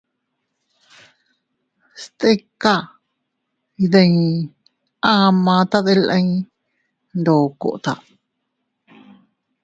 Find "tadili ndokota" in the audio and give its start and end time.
5.71-7.93